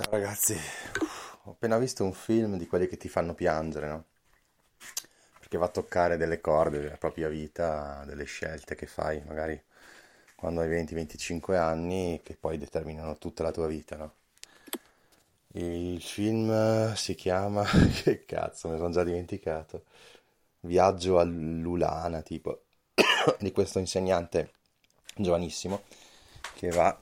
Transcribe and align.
Ciao 0.00 0.12
ragazzi, 0.12 0.56
ho 1.44 1.50
appena 1.50 1.76
visto 1.76 2.04
un 2.04 2.14
film 2.14 2.56
di 2.56 2.66
quelli 2.66 2.86
che 2.86 2.96
ti 2.96 3.06
fanno 3.10 3.34
piangere, 3.34 3.86
no? 3.86 4.04
Perché 5.38 5.58
va 5.58 5.66
a 5.66 5.68
toccare 5.68 6.16
delle 6.16 6.40
corde 6.40 6.80
della 6.80 6.96
propria 6.96 7.28
vita, 7.28 8.02
delle 8.06 8.24
scelte 8.24 8.74
che 8.74 8.86
fai 8.86 9.22
magari 9.26 9.62
quando 10.34 10.62
hai 10.62 10.68
20-25 10.68 11.56
anni 11.56 12.20
che 12.24 12.34
poi 12.34 12.56
determinano 12.56 13.18
tutta 13.18 13.42
la 13.42 13.50
tua 13.50 13.66
vita, 13.66 13.96
no? 13.96 14.14
Il 15.52 16.00
film 16.00 16.94
si 16.94 17.14
chiama, 17.14 17.62
che 18.02 18.24
cazzo, 18.24 18.68
me 18.68 18.78
sono 18.78 18.90
già 18.90 19.04
dimenticato, 19.04 19.84
Viaggio 20.60 21.18
all'Ulana, 21.18 22.22
tipo, 22.22 22.62
di 23.38 23.52
questo 23.52 23.78
insegnante 23.78 24.52
giovanissimo 25.14 25.82
che 26.60 26.68
va, 26.72 26.94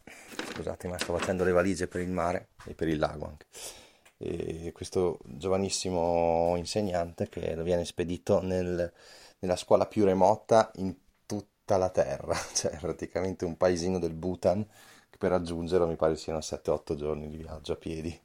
scusate 0.53 0.87
ma 0.87 0.97
sto 1.01 1.17
facendo 1.17 1.43
le 1.43 1.51
valigie 1.51 1.89
per 1.89 2.01
il 2.01 2.11
mare 2.11 2.51
e 2.65 2.75
per 2.75 2.87
il 2.87 2.97
lago 2.97 3.27
anche, 3.27 3.47
e 4.17 4.71
questo 4.71 5.19
giovanissimo 5.25 6.55
insegnante 6.57 7.29
che 7.29 7.61
viene 7.65 7.85
spedito 7.85 8.41
nel, 8.41 8.93
nella 9.41 9.57
scuola 9.57 9.87
più 9.87 10.05
remota 10.05 10.71
in 10.77 10.95
tutta 11.27 11.77
la 11.77 11.91
terra, 11.91 12.37
cioè 12.55 12.77
praticamente 12.79 13.45
un 13.45 13.57
paesino 13.57 13.99
del 13.99 14.13
Bhutan 14.13 14.65
che 15.11 15.17
per 15.19 15.31
raggiungerlo 15.31 15.89
mi 15.89 15.97
pare 15.97 16.15
siano 16.15 16.39
7-8 16.39 16.95
giorni 16.95 17.29
di 17.29 17.39
viaggio 17.39 17.73
a 17.73 17.77
piedi, 17.77 18.17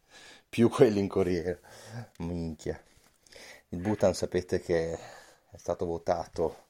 più 0.47 0.69
quelli 0.69 0.99
in 0.99 1.07
corriera, 1.07 1.57
minchia. 2.17 2.79
Il 3.69 3.79
Bhutan 3.79 4.13
sapete 4.13 4.61
che 4.61 4.93
è 4.93 5.57
stato 5.57 5.87
votato 5.87 6.65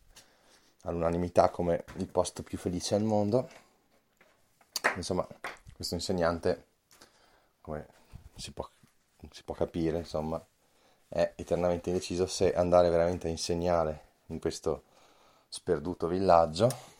all'unanimità 0.83 1.49
come 1.49 1.83
il 1.97 2.07
posto 2.07 2.43
più 2.43 2.57
felice 2.57 2.95
al 2.95 3.03
mondo 3.03 3.49
insomma, 4.95 5.27
questo 5.73 5.95
insegnante, 5.95 6.67
come 7.61 7.87
si 8.35 8.51
può, 8.51 8.67
si 9.31 9.43
può 9.43 9.53
capire, 9.55 9.99
insomma, 9.99 10.43
è 11.07 11.33
eternamente 11.35 11.89
indeciso 11.89 12.25
se 12.27 12.53
andare 12.53 12.89
veramente 12.89 13.27
a 13.27 13.31
insegnare 13.31 14.01
in 14.27 14.39
questo 14.39 14.83
sperduto 15.47 16.07
villaggio 16.07 16.91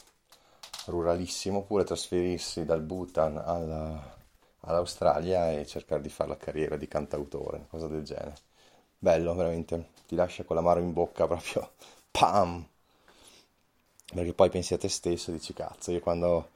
ruralissimo 0.86 1.60
oppure 1.60 1.84
trasferirsi 1.84 2.66
dal 2.66 2.82
Bhutan 2.82 3.38
alla, 3.38 4.16
all'Australia 4.62 5.52
e 5.52 5.66
cercare 5.66 6.02
di 6.02 6.10
fare 6.10 6.30
la 6.30 6.38
carriera 6.38 6.76
di 6.76 6.88
cantautore, 6.88 7.68
cosa 7.70 7.88
del 7.88 8.04
genere. 8.04 8.36
Bello, 8.98 9.34
veramente, 9.34 9.90
ti 10.08 10.16
lascia 10.16 10.44
con 10.44 10.56
l'amaro 10.56 10.80
in 10.80 10.94
bocca 10.94 11.28
proprio, 11.28 11.72
pam! 12.12 12.66
Perché 14.14 14.34
poi 14.34 14.50
pensi 14.50 14.74
a 14.74 14.78
te 14.78 14.90
stesso 14.90 15.32
e 15.32 15.34
dici, 15.34 15.54
cazzo, 15.54 15.92
io 15.92 16.00
quando 16.00 16.50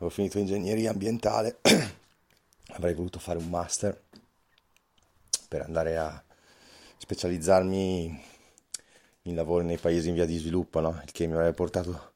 avevo 0.00 0.08
finito 0.08 0.38
ingegneria 0.38 0.90
ambientale, 0.90 1.58
avrei 2.72 2.94
voluto 2.94 3.18
fare 3.18 3.38
un 3.38 3.48
master 3.48 4.02
per 5.46 5.60
andare 5.60 5.98
a 5.98 6.22
specializzarmi 6.96 8.24
in 9.24 9.34
lavori 9.34 9.66
nei 9.66 9.76
paesi 9.76 10.08
in 10.08 10.14
via 10.14 10.24
di 10.24 10.38
sviluppo, 10.38 10.80
no? 10.80 10.98
il 11.04 11.12
che 11.12 11.26
mi 11.26 11.34
avrebbe 11.34 11.52
portato, 11.52 12.12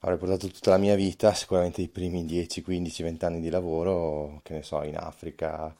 avrei 0.00 0.16
portato 0.16 0.46
tutta 0.48 0.70
la 0.70 0.78
mia 0.78 0.94
vita, 0.94 1.34
sicuramente 1.34 1.82
i 1.82 1.88
primi 1.88 2.24
10, 2.24 2.62
15, 2.62 3.02
20 3.02 3.24
anni 3.24 3.40
di 3.40 3.50
lavoro, 3.50 4.40
che 4.44 4.52
ne 4.52 4.62
so, 4.62 4.84
in 4.84 4.96
Africa, 4.96 5.74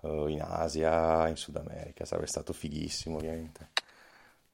in 0.00 0.40
Asia, 0.40 1.28
in 1.28 1.36
Sud 1.36 1.56
America, 1.56 2.06
sarebbe 2.06 2.28
stato 2.28 2.54
fighissimo 2.54 3.16
ovviamente. 3.16 3.70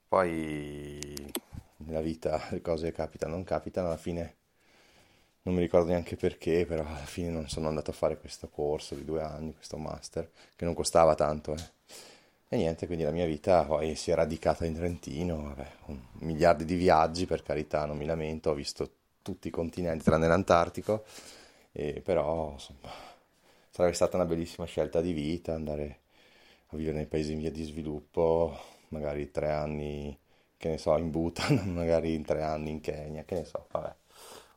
Poi 0.09 1.33
nella 1.77 2.01
vita 2.01 2.49
le 2.51 2.61
cose 2.61 2.91
capitano, 2.91 3.35
non 3.35 3.45
capitano, 3.45 3.87
alla 3.89 3.97
fine 3.97 4.37
non 5.45 5.55
mi 5.55 5.61
ricordo 5.61 5.91
neanche 5.91 6.17
perché, 6.17 6.65
però 6.67 6.87
alla 6.87 6.97
fine 7.05 7.29
non 7.29 7.49
sono 7.49 7.69
andato 7.69 7.91
a 7.91 7.95
fare 7.95 8.19
questo 8.19 8.49
corso 8.49 8.95
di 8.95 9.05
due 9.05 9.23
anni, 9.23 9.55
questo 9.55 9.77
master, 9.77 10.31
che 10.57 10.65
non 10.65 10.75
costava 10.75 11.15
tanto. 11.15 11.55
Eh. 11.55 11.73
E 12.49 12.57
niente, 12.57 12.87
quindi 12.87 13.05
la 13.05 13.11
mia 13.11 13.27
vita 13.27 13.65
poi 13.65 13.95
si 13.95 14.11
è 14.11 14.15
radicata 14.15 14.65
in 14.65 14.75
Trentino, 14.75 15.43
vabbè, 15.43 15.71
miliardi 16.21 16.65
di 16.65 16.77
viaggi, 16.77 17.27
per 17.27 17.43
carità, 17.43 17.85
non 17.85 17.97
mi 17.99 18.07
lamento, 18.07 18.51
ho 18.51 18.55
visto 18.55 18.91
tutti 19.23 19.49
i 19.49 19.51
continenti 19.51 20.05
tranne 20.05 20.29
l'Antartico, 20.29 21.05
e 21.73 22.01
però 22.03 22.53
insomma 22.53 22.91
sarebbe 23.71 23.95
stata 23.95 24.17
una 24.17 24.27
bellissima 24.27 24.67
scelta 24.67 25.01
di 25.01 25.13
vita 25.13 25.55
andare 25.55 25.99
a 26.69 26.77
vivere 26.77 26.97
nei 26.99 27.07
paesi 27.07 27.33
in 27.33 27.39
via 27.39 27.51
di 27.51 27.65
sviluppo, 27.65 28.57
magari 28.89 29.31
tre 29.31 29.51
anni, 29.51 30.17
che 30.57 30.69
ne 30.71 30.79
so, 30.79 30.97
in 30.97 31.11
Bhutan, 31.11 31.57
magari 31.75 32.21
tre 32.23 32.43
anni 32.43 32.71
in 32.71 32.81
Kenya, 32.81 33.25
che 33.25 33.35
ne 33.35 33.45
so, 33.45 33.67
vabbè 33.71 33.95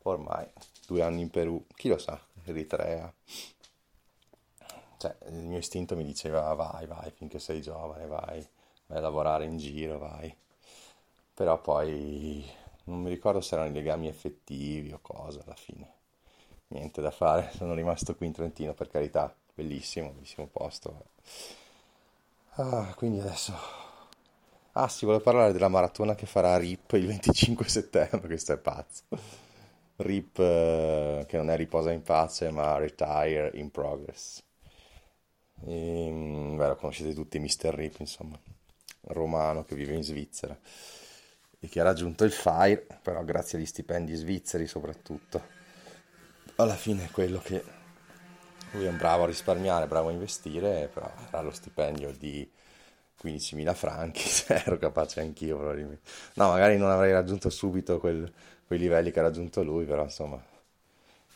ormai 0.10 0.48
due 0.88 1.04
anni 1.04 1.22
in 1.22 1.30
Perù, 1.30 1.64
chi 1.76 1.90
lo 1.90 1.98
sa, 1.98 2.20
Eritrea. 2.46 3.14
Cioè, 4.98 5.16
il 5.28 5.44
mio 5.44 5.58
istinto 5.58 5.96
mi 5.96 6.06
diceva 6.06 6.54
vai, 6.54 6.88
vai, 6.88 7.12
finché 7.12 7.40
sei 7.40 7.62
giovane, 7.62 8.08
vai, 8.08 8.48
vai 8.88 8.98
a 8.98 9.02
lavorare 9.02 9.46
in 9.46 9.58
giro, 9.58 10.00
vai. 10.00 10.34
Però 11.34 11.62
poi 11.62 12.44
non 12.86 13.02
mi 13.02 13.10
ricordo 13.10 13.42
se 13.42 13.56
erano 13.56 13.70
i 13.70 13.74
legami 13.74 14.08
effettivi 14.08 14.92
o 14.94 15.00
cosa 15.02 15.42
alla 15.44 15.56
fine. 15.56 15.92
Niente 16.70 17.02
da 17.02 17.12
fare, 17.12 17.52
sono 17.56 17.74
rimasto 17.74 18.16
qui 18.16 18.26
in 18.28 18.32
Trentino, 18.32 18.74
per 18.74 18.88
carità, 18.88 19.34
bellissimo, 19.54 20.10
bellissimo 20.10 20.48
posto. 20.48 21.10
Ah, 22.56 22.94
quindi 22.96 23.20
adesso... 23.20 23.54
Ah 24.74 24.88
sì, 24.88 25.06
volevo 25.06 25.24
parlare 25.24 25.52
della 25.52 25.68
maratona 25.70 26.16
che 26.16 26.26
farà 26.28 26.56
RIP 26.58 26.94
il 26.94 27.08
25 27.08 27.68
settembre, 27.68 28.28
questo 28.28 28.54
è 28.54 28.58
pazzo. 28.58 29.04
RIP 29.98 30.40
eh, 30.40 31.26
che 31.28 31.38
non 31.38 31.50
è 31.50 31.56
riposa 31.56 31.92
in 31.92 32.02
pace 32.02 32.50
ma 32.52 32.78
Retire 32.78 33.52
in 33.56 33.72
Progress. 33.72 34.44
E, 35.66 36.10
mm, 36.10 36.58
beh, 36.58 36.68
lo 36.68 36.76
conoscete 36.76 37.14
tutti, 37.14 37.40
Mr. 37.40 37.74
RIP, 37.74 38.00
insomma, 38.00 38.40
romano 39.08 39.64
che 39.64 39.76
vive 39.76 39.94
in 39.94 40.04
Svizzera 40.04 40.58
e 41.60 41.68
che 41.68 41.80
ha 41.80 41.84
raggiunto 41.84 42.24
il 42.24 42.32
FIRE, 42.32 42.86
però 43.02 43.24
grazie 43.24 43.58
agli 43.58 43.66
stipendi 43.66 44.14
svizzeri 44.14 44.68
soprattutto. 44.68 45.56
Alla 46.56 46.76
fine 46.76 47.06
è 47.06 47.12
quello 47.12 47.40
che 47.40 47.64
lui 48.72 48.86
è 48.86 48.92
bravo 48.92 49.24
a 49.24 49.28
risparmiare, 49.28 49.88
bravo 49.88 50.10
a 50.10 50.12
investire, 50.12 50.90
però 50.94 51.12
ha 51.32 51.42
lo 51.42 51.52
stipendio 51.52 52.12
di 52.12 52.50
15.000 53.24 53.74
franchi, 53.74 54.24
ero 54.54 54.78
capace 54.78 55.20
anch'io 55.20 55.58
probabilmente. 55.58 56.10
No, 56.36 56.50
magari 56.50 56.78
non 56.78 56.92
avrei 56.92 57.12
raggiunto 57.12 57.50
subito 57.50 58.00
quel 58.00 58.32
quei 58.68 58.78
livelli 58.78 59.12
che 59.12 59.20
ha 59.20 59.24
raggiunto 59.24 59.64
lui, 59.64 59.86
però 59.86 60.04
insomma 60.04 60.40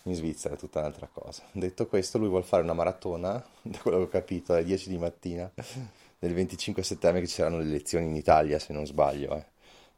in 0.04 0.16
Svizzera 0.16 0.56
è 0.56 0.58
tutta 0.58 0.80
un'altra 0.80 1.08
cosa. 1.12 1.44
Detto 1.52 1.88
questo, 1.88 2.18
lui 2.18 2.28
vuole 2.28 2.44
fare 2.44 2.64
una 2.64 2.74
maratona, 2.74 3.44
da 3.62 3.78
quello 3.80 3.98
che 3.98 4.04
ho 4.04 4.08
capito, 4.08 4.54
alle 4.54 4.64
10 4.64 4.90
di 4.90 4.98
mattina 4.98 5.52
del 6.20 6.34
25 6.34 6.84
settembre 6.84 7.22
che 7.22 7.28
ci 7.28 7.36
saranno 7.36 7.58
le 7.58 7.66
elezioni 7.66 8.06
in 8.06 8.16
Italia, 8.16 8.60
se 8.60 8.74
non 8.74 8.86
sbaglio. 8.86 9.36
Eh. 9.36 9.46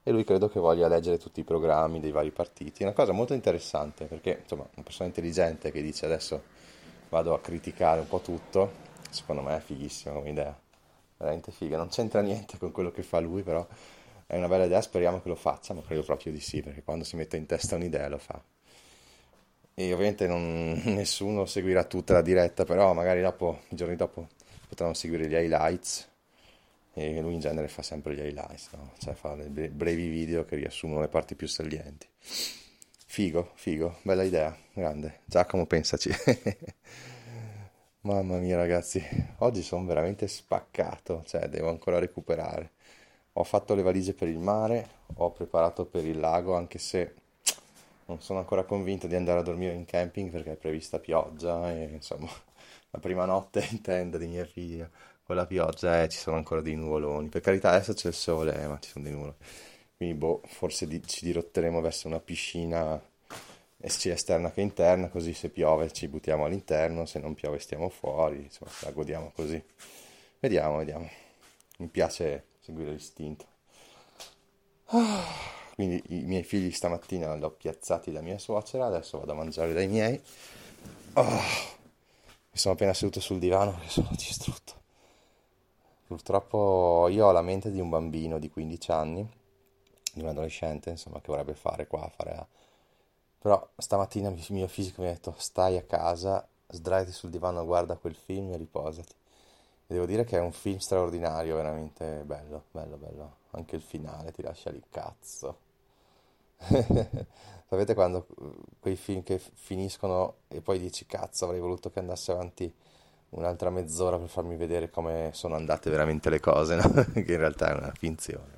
E 0.04 0.12
lui 0.12 0.24
credo 0.24 0.50
che 0.50 0.60
voglia 0.60 0.88
leggere 0.88 1.18
tutti 1.18 1.40
i 1.40 1.44
programmi 1.44 2.00
dei 2.00 2.12
vari 2.12 2.32
partiti. 2.32 2.84
È 2.84 2.86
una 2.86 2.96
cosa 2.96 3.14
molto 3.14 3.34
interessante 3.34 4.06
perché, 4.06 4.40
insomma, 4.42 4.68
una 4.74 4.84
persona 4.84 5.08
intelligente 5.08 5.72
che 5.72 5.82
dice 5.82 6.06
adesso 6.06 6.44
vado 7.10 7.34
a 7.34 7.40
criticare 7.40 8.02
un 8.02 8.08
po' 8.08 8.20
tutto, 8.20 8.72
secondo 9.10 9.42
me 9.42 9.56
è 9.56 9.60
fighissima 9.60 10.14
come 10.14 10.30
idea. 10.30 10.58
Veramente 11.18 11.52
figa. 11.52 11.78
Non 11.78 11.88
c'entra 11.88 12.22
niente 12.22 12.58
con 12.58 12.72
quello 12.72 12.92
che 12.92 13.04
fa 13.04 13.20
lui, 13.20 13.44
però 13.44 13.66
è 14.34 14.38
una 14.38 14.48
bella 14.48 14.66
idea, 14.66 14.82
speriamo 14.82 15.22
che 15.22 15.30
lo 15.30 15.36
faccia, 15.36 15.76
ma 15.76 15.82
credo 15.84 16.02
proprio 16.02 16.32
di 16.32 16.40
sì, 16.40 16.62
perché 16.64 16.82
quando 16.82 17.04
si 17.04 17.16
mette 17.16 17.38
in 17.38 17.46
testa 17.46 17.76
un'idea 17.76 18.10
lo 18.10 18.18
fa. 18.18 18.42
E 19.76 19.94
ovviamente 19.94 20.26
non, 20.26 20.82
nessuno 20.86 21.46
seguirà 21.46 21.84
tutta 21.84 22.14
la 22.14 22.22
diretta, 22.24 22.66
però 22.66 22.94
magari 22.94 23.22
dopo, 23.22 23.62
i 23.70 23.76
giorni 23.76 23.96
dopo 23.96 24.30
potranno 24.68 24.96
seguire 24.96 25.28
gli 25.28 25.34
highlights 25.34 26.10
e 26.96 27.22
lui 27.22 27.36
in 27.36 27.40
genere 27.40 27.68
fa 27.68 27.84
sempre 27.84 28.16
gli 28.16 28.20
highlights, 28.20 28.70
no? 28.72 28.94
cioè 28.98 29.14
fa 29.14 29.36
dei 29.36 29.70
brevi 29.70 30.08
video 30.08 30.46
che 30.46 30.56
riassumono 30.56 31.02
le 31.02 31.10
parti 31.10 31.36
più 31.36 31.48
salienti. 31.48 32.08
Figo, 33.06 33.52
figo, 33.54 34.00
bella 34.02 34.24
idea, 34.24 34.56
grande. 34.74 35.20
Giacomo, 35.26 35.68
pensaci. 35.68 36.10
Mamma 38.02 38.38
mia 38.38 38.58
ragazzi, 38.58 39.02
oggi 39.38 39.62
sono 39.62 39.86
veramente 39.86 40.28
spaccato, 40.28 41.24
cioè 41.26 41.48
devo 41.48 41.70
ancora 41.70 42.00
recuperare. 42.00 42.72
Ho 43.34 43.44
fatto 43.44 43.74
le 43.74 43.82
valigie 43.82 44.14
per 44.14 44.28
il 44.28 44.38
mare, 44.38 44.88
ho 45.16 45.32
preparato 45.32 45.86
per 45.86 46.06
il 46.06 46.20
lago, 46.20 46.56
anche 46.56 46.78
se 46.78 47.14
non 48.06 48.22
sono 48.22 48.40
ancora 48.40 48.64
convinto 48.64 49.08
di 49.08 49.16
andare 49.16 49.40
a 49.40 49.44
dormire 49.44 49.74
in 49.74 49.86
camping 49.86 50.30
perché 50.30 50.52
è 50.54 50.56
prevista 50.56 51.00
pioggia 51.00 51.72
e 51.72 51.86
insomma 51.94 52.30
la 52.92 53.00
prima 53.00 53.26
notte 53.26 53.66
in 53.72 53.82
tenda 53.82 54.18
di 54.18 54.28
mia 54.28 54.46
figlia 54.46 54.90
con 55.24 55.36
la 55.36 55.46
pioggia 55.46 56.04
e 56.04 56.10
ci 56.10 56.18
sono 56.18 56.36
ancora 56.38 56.62
dei 56.62 56.76
nuvoloni. 56.76 57.30
Per 57.30 57.42
carità 57.42 57.72
adesso 57.72 57.94
c'è 57.94 58.10
il 58.10 58.14
sole, 58.14 58.56
eh, 58.62 58.68
ma 58.68 58.78
ci 58.80 58.90
sono 58.92 59.04
dei 59.04 59.14
nuvoloni. 59.14 59.38
Quindi 59.98 60.16
boh, 60.16 60.42
forse 60.46 60.88
di- 60.88 61.02
ci 61.06 61.26
dirotteremo 61.26 61.82
verso 61.82 62.08
una 62.08 62.20
piscina 62.20 63.02
sia 63.86 64.14
esterna 64.14 64.52
che 64.52 64.62
interna, 64.62 65.10
così 65.10 65.34
se 65.34 65.50
piove 65.50 65.92
ci 65.92 66.08
buttiamo 66.08 66.46
all'interno, 66.46 67.06
se 67.06 67.20
non 67.20 67.34
piove 67.34 67.60
stiamo 67.60 67.90
fuori, 67.90 68.44
insomma 68.44 68.72
la 68.82 68.92
godiamo 68.92 69.32
così. 69.36 69.62
Vediamo, 70.40 70.78
vediamo. 70.78 71.10
Mi 71.78 71.88
piace 71.88 72.44
seguire 72.64 72.92
l'istinto. 72.92 73.46
Ah, 74.86 75.24
quindi 75.76 76.02
i 76.10 76.24
miei 76.24 76.44
figli 76.44 76.72
stamattina 76.72 77.36
li 77.36 77.44
ho 77.44 77.52
piazzati 77.52 78.12
da 78.12 78.22
mia 78.22 78.38
suocera, 78.38 78.86
adesso 78.86 79.20
vado 79.20 79.34
a 79.34 79.36
mangiare 79.36 79.74
dai 79.74 79.88
miei. 79.88 80.22
Oh, 81.14 81.24
Mi 81.26 82.60
sono 82.60 82.76
appena 82.76 82.94
seduto 82.94 83.20
sul 83.20 83.40
divano 83.40 83.80
e 83.84 83.90
sono 83.90 84.10
distrutto. 84.12 84.82
Purtroppo 86.08 87.08
io 87.10 87.26
ho 87.26 87.32
la 87.32 87.42
mente 87.42 87.72
di 87.72 87.80
un 87.80 87.90
bambino 87.90 88.40
di 88.40 88.50
15 88.50 88.92
anni, 88.92 89.28
di 90.14 90.22
un 90.22 90.28
adolescente, 90.28 90.92
insomma, 90.92 91.20
che 91.20 91.28
vorrebbe 91.28 91.56
fare 91.56 91.88
qua, 91.88 92.08
fare 92.16 92.36
là. 92.36 92.48
Però 93.40 93.70
stamattina 93.76 94.30
il 94.30 94.46
mio 94.50 94.68
fisico 94.68 95.02
mi 95.02 95.08
ha 95.08 95.12
detto 95.12 95.34
stai 95.38 95.78
a 95.78 95.84
casa, 95.84 96.48
sdraiati 96.68 97.12
sul 97.12 97.30
divano, 97.30 97.66
guarda 97.66 97.98
quel 97.98 98.16
film 98.16 98.52
e 98.52 98.58
riposati. 98.58 99.16
Devo 99.94 100.08
dire 100.08 100.24
che 100.24 100.38
è 100.38 100.42
un 100.42 100.52
film 100.52 100.80
straordinario, 100.80 101.56
veramente 101.56 102.24
bello, 102.26 102.64
bello, 102.72 102.98
bello. 102.98 103.36
Anche 103.52 103.76
il 103.76 103.84
finale 103.84 104.32
ti 104.32 104.42
lascia 104.42 104.72
lì 104.72 104.82
cazzo. 104.90 105.60
Sapete 107.70 107.94
quando 107.94 108.26
quei 108.80 108.96
film 108.96 109.22
che 109.22 109.38
finiscono 109.38 110.38
e 110.48 110.62
poi 110.62 110.80
dici 110.80 111.06
cazzo 111.06 111.46
avrei 111.46 111.60
voluto 111.60 111.92
che 111.92 112.00
andasse 112.00 112.32
avanti 112.32 112.74
un'altra 113.30 113.70
mezz'ora 113.70 114.18
per 114.18 114.30
farmi 114.30 114.56
vedere 114.56 114.90
come 114.90 115.30
sono 115.34 115.54
andate 115.54 115.92
veramente 115.92 116.32
le 116.32 116.40
cose, 116.40 116.74
no? 116.82 116.92
che 117.14 117.32
in 117.32 117.38
realtà 117.38 117.70
è 117.70 117.78
una 117.78 117.94
finzione. 117.96 118.52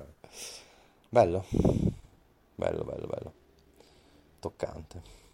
Bello, 1.10 1.44
bello, 2.54 2.82
bello, 2.82 3.06
bello, 3.06 3.32
toccante. 4.38 5.25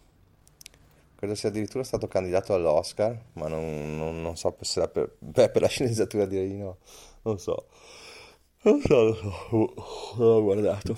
Credo 1.23 1.37
sia 1.37 1.47
addirittura 1.47 1.85
stato 1.85 2.09
candidato 2.09 2.53
all'Oscar, 2.53 3.17
ma 3.35 3.47
non, 3.47 3.95
non, 3.95 4.21
non 4.21 4.35
so 4.35 4.53
se 4.59 4.79
era 4.81 4.89
per, 4.89 5.15
beh, 5.19 5.51
per 5.51 5.61
la 5.61 5.69
sceneggiatura 5.71 6.25
direi 6.25 6.49
di 6.49 6.57
no, 6.57 6.79
non 7.21 7.39
so, 7.39 7.69
non 8.63 8.81
so, 8.81 9.03
non 9.03 9.15
so, 9.15 9.73
non 10.17 10.27
ho 10.27 10.41
guardato. 10.41 10.97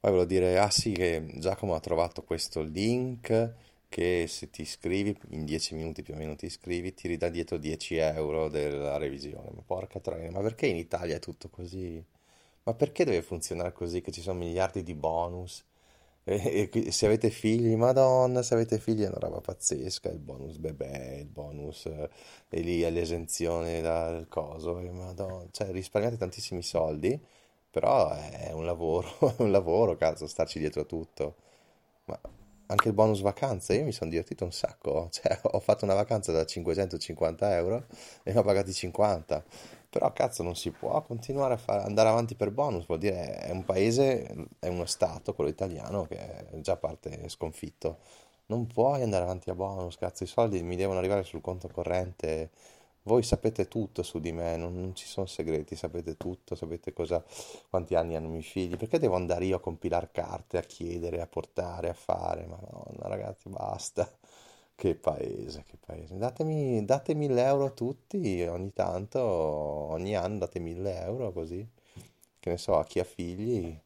Poi 0.00 0.10
volevo 0.10 0.24
dire, 0.24 0.58
ah 0.58 0.70
sì, 0.70 0.92
che 0.92 1.22
Giacomo 1.34 1.74
ha 1.74 1.80
trovato 1.80 2.22
questo 2.22 2.62
link 2.62 3.54
che 3.90 4.24
se 4.26 4.48
ti 4.48 4.62
iscrivi, 4.62 5.14
in 5.32 5.44
10 5.44 5.74
minuti 5.74 6.02
più 6.02 6.14
o 6.14 6.16
meno 6.16 6.34
ti 6.34 6.46
iscrivi, 6.46 6.94
ti 6.94 7.08
ridà 7.08 7.28
dietro 7.28 7.58
10 7.58 7.96
euro 7.96 8.48
della 8.48 8.96
revisione. 8.96 9.50
Ma 9.54 9.60
porca 9.60 10.00
troia, 10.00 10.30
ma 10.30 10.40
perché 10.40 10.66
in 10.66 10.76
Italia 10.76 11.16
è 11.16 11.18
tutto 11.18 11.50
così? 11.50 12.02
Ma 12.62 12.72
perché 12.74 13.04
deve 13.04 13.20
funzionare 13.22 13.72
così, 13.72 14.00
che 14.00 14.12
ci 14.12 14.22
sono 14.22 14.38
miliardi 14.38 14.82
di 14.82 14.94
bonus? 14.94 15.62
E, 16.30 16.90
se 16.92 17.06
avete 17.06 17.30
figli, 17.30 17.74
madonna, 17.74 18.42
se 18.42 18.52
avete 18.52 18.78
figli 18.78 19.02
è 19.02 19.08
una 19.08 19.18
roba 19.18 19.40
pazzesca, 19.40 20.10
il 20.10 20.18
bonus 20.18 20.58
bebè, 20.58 21.16
il 21.20 21.26
bonus 21.28 21.86
eh, 21.86 22.10
e 22.50 22.60
lì 22.60 22.80
l'esenzione 22.90 23.80
dal 23.80 24.28
coso, 24.28 24.78
e 24.78 24.90
madonna, 24.90 25.46
cioè 25.50 25.70
risparmiate 25.70 26.18
tantissimi 26.18 26.62
soldi, 26.62 27.18
però 27.70 28.10
è 28.10 28.52
un 28.52 28.66
lavoro, 28.66 29.08
è 29.38 29.42
un 29.42 29.50
lavoro, 29.50 29.96
cazzo, 29.96 30.26
starci 30.26 30.58
dietro 30.58 30.82
a 30.82 30.84
tutto. 30.84 31.36
Ma 32.04 32.20
anche 32.70 32.88
il 32.88 32.94
bonus 32.94 33.20
vacanze, 33.20 33.74
io 33.74 33.84
mi 33.84 33.92
sono 33.92 34.10
divertito 34.10 34.44
un 34.44 34.52
sacco, 34.52 35.08
cioè 35.12 35.38
ho 35.42 35.60
fatto 35.60 35.84
una 35.84 35.94
vacanza 35.94 36.32
da 36.32 36.44
550 36.44 37.56
euro 37.56 37.86
e 38.22 38.32
mi 38.32 38.38
ho 38.38 38.42
pagati 38.42 38.72
50, 38.72 39.44
però 39.90 40.12
cazzo 40.12 40.42
non 40.42 40.54
si 40.54 40.70
può 40.70 41.00
continuare 41.02 41.54
a 41.54 41.56
fare, 41.56 41.82
andare 41.82 42.08
avanti 42.08 42.34
per 42.34 42.50
bonus, 42.50 42.86
vuol 42.86 42.98
dire 42.98 43.38
è 43.38 43.50
un 43.50 43.64
paese, 43.64 44.48
è 44.58 44.68
uno 44.68 44.84
stato, 44.86 45.34
quello 45.34 45.50
italiano, 45.50 46.04
che 46.06 46.16
è 46.16 46.60
già 46.60 46.76
parte 46.76 47.28
sconfitto, 47.28 47.98
non 48.46 48.66
puoi 48.66 49.02
andare 49.02 49.24
avanti 49.24 49.50
a 49.50 49.54
bonus, 49.54 49.96
cazzo 49.96 50.24
i 50.24 50.26
soldi 50.26 50.62
mi 50.62 50.76
devono 50.76 50.98
arrivare 50.98 51.22
sul 51.22 51.40
conto 51.40 51.68
corrente 51.68 52.50
voi 53.08 53.22
sapete 53.24 53.66
tutto 53.68 54.02
su 54.04 54.20
di 54.20 54.32
me, 54.32 54.56
non, 54.56 54.78
non 54.78 54.94
ci 54.94 55.06
sono 55.06 55.26
segreti, 55.26 55.74
sapete 55.74 56.16
tutto, 56.16 56.54
sapete 56.54 56.92
cosa, 56.92 57.24
quanti 57.70 57.94
anni 57.96 58.14
hanno 58.14 58.28
i 58.28 58.30
miei 58.30 58.42
figli, 58.42 58.76
perché 58.76 58.98
devo 58.98 59.16
andare 59.16 59.46
io 59.46 59.56
a 59.56 59.60
compilare 59.60 60.10
carte, 60.12 60.58
a 60.58 60.62
chiedere, 60.62 61.20
a 61.20 61.26
portare, 61.26 61.88
a 61.88 61.94
fare? 61.94 62.46
Ma 62.46 62.58
no, 62.60 62.84
ragazzi, 62.98 63.48
basta. 63.48 64.08
Che 64.74 64.94
paese, 64.94 65.64
che 65.66 65.76
paese. 65.84 66.16
Datemi, 66.16 66.84
date 66.84 67.14
1000 67.14 67.42
euro 67.44 67.64
a 67.66 67.70
tutti 67.70 68.42
ogni 68.44 68.72
tanto, 68.72 69.20
ogni 69.20 70.14
anno 70.14 70.38
date 70.38 70.60
1000 70.60 71.00
euro 71.02 71.32
così. 71.32 71.66
Che 72.40 72.50
ne 72.50 72.56
so, 72.58 72.78
a 72.78 72.84
chi 72.84 73.00
ha 73.00 73.04
figli, 73.04 73.76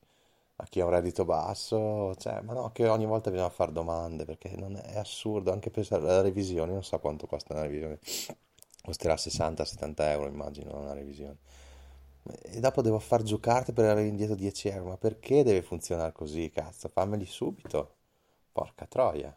a 0.56 0.64
chi 0.66 0.80
ha 0.80 0.84
un 0.84 0.90
reddito 0.90 1.24
basso, 1.24 2.14
cioè, 2.16 2.40
ma 2.42 2.52
no, 2.52 2.70
che 2.72 2.86
ogni 2.88 3.06
volta 3.06 3.30
bisogna 3.30 3.50
fare 3.50 3.72
domande 3.72 4.24
perché 4.24 4.54
non 4.56 4.76
è, 4.76 4.96
assurdo, 4.98 5.52
anche 5.52 5.70
per 5.70 5.86
la 5.90 6.20
revisione, 6.20 6.72
non 6.72 6.84
so 6.84 6.98
quanto 7.00 7.26
costa 7.26 7.54
una 7.54 7.62
revisione 7.62 7.98
costerà 8.82 9.14
60-70 9.14 9.94
euro 10.10 10.28
immagino 10.28 10.78
una 10.78 10.92
revisione. 10.92 11.36
E 12.42 12.60
dopo 12.60 12.82
devo 12.82 12.98
far 12.98 13.22
giocarte 13.22 13.72
per 13.72 13.86
avere 13.86 14.06
indietro 14.06 14.34
10 14.34 14.68
euro 14.68 14.90
ma 14.90 14.96
perché 14.96 15.42
deve 15.42 15.62
funzionare 15.62 16.12
così 16.12 16.50
cazzo? 16.50 16.88
Fammeli 16.88 17.26
subito. 17.26 17.94
Porca 18.52 18.86
troia. 18.86 19.34